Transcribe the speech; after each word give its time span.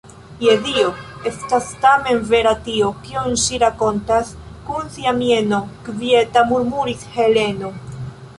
Je 0.43 0.53
Dio! 0.67 0.85
Estas 1.31 1.67
tamen 1.83 2.23
vera 2.31 2.53
tio, 2.69 2.89
kion 3.03 3.37
ŝi 3.43 3.59
rakontas 3.65 4.33
kun 4.71 4.89
sia 4.97 5.15
mieno 5.21 5.61
kvieta, 5.91 6.47
murmuris 6.55 7.07
Heleno. 7.19 7.73